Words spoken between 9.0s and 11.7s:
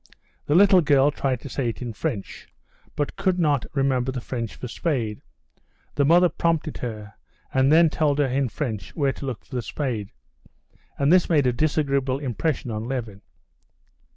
to look for the spade. And this made a